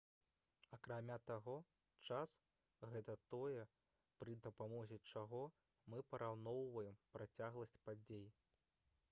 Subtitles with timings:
[0.75, 1.53] акрамя таго
[2.07, 2.33] час
[2.93, 3.67] гэта тое
[4.23, 5.43] пры дапамозе чаго
[5.91, 8.27] мы параўноўваем працягласць падзей